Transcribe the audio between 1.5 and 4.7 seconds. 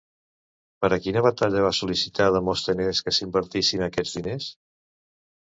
va sol·licitar Demòstenes que s'invertissin aquests diners?